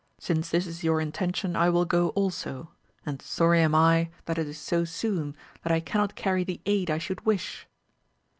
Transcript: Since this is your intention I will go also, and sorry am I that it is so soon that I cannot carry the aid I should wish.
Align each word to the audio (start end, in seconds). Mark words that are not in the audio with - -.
Since 0.17 0.49
this 0.49 0.65
is 0.65 0.83
your 0.83 0.99
intention 0.99 1.55
I 1.55 1.69
will 1.69 1.85
go 1.85 2.09
also, 2.17 2.69
and 3.05 3.21
sorry 3.21 3.61
am 3.61 3.75
I 3.75 4.09
that 4.25 4.39
it 4.39 4.47
is 4.47 4.57
so 4.57 4.83
soon 4.83 5.35
that 5.61 5.71
I 5.71 5.79
cannot 5.79 6.15
carry 6.15 6.43
the 6.43 6.59
aid 6.65 6.89
I 6.89 6.97
should 6.97 7.23
wish. 7.23 7.67